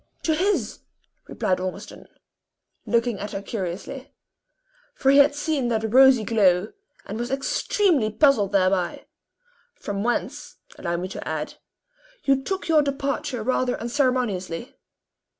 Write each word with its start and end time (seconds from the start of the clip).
"To 0.23 0.33
his," 0.33 0.79
replied 1.27 1.59
Ormiston, 1.59 2.07
looking 2.87 3.19
at 3.19 3.33
her 3.33 3.41
curiously; 3.43 4.11
for 4.95 5.11
he 5.11 5.19
had 5.19 5.35
seen 5.35 5.67
that 5.67 5.93
rosy 5.93 6.23
glow, 6.23 6.69
and 7.05 7.19
was 7.19 7.29
extremely 7.29 8.09
puzzled 8.11 8.51
thereby; 8.51 9.05
"from 9.75 10.01
whence, 10.03 10.57
allow 10.79 10.97
me 10.97 11.07
to 11.09 11.27
add, 11.27 11.53
you 12.23 12.41
took 12.43 12.67
your 12.67 12.81
departure 12.81 13.43
rather 13.43 13.79
unceremoniously." 13.79 14.75